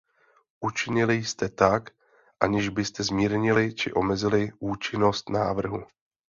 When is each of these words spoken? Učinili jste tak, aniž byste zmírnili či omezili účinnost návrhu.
Učinili 0.59 1.15
jste 1.23 1.49
tak, 1.49 1.89
aniž 2.39 2.69
byste 2.69 3.03
zmírnili 3.03 3.73
či 3.73 3.93
omezili 3.93 4.51
účinnost 4.59 5.29
návrhu. 5.29 5.85